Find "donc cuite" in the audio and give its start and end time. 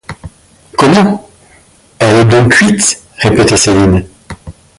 2.25-3.03